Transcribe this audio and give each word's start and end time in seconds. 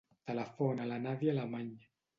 Telefona 0.29 0.87
a 0.89 0.91
la 0.93 0.99
Nàdia 1.07 1.35
Alemany. 1.37 1.73